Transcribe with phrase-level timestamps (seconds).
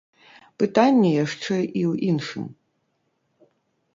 [0.63, 2.45] Пытанне яшчэ і ў іншым.